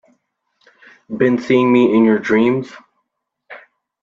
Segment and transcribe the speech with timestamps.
[1.15, 2.71] Been seeing me in your dreams?